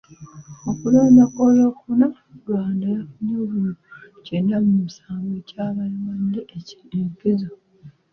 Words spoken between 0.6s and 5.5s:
Mu kulonda kw'Olwokuna, Rwanda yafunye obululu kyenda mu musanvu